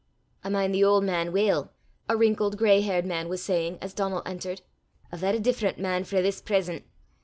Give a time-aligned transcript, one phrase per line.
[0.43, 1.71] "I min' the auld man weel,"
[2.09, 4.61] a wrinkled gray haired man was saying as Donal entered,"
[5.11, 6.85] a varra different man frae this present.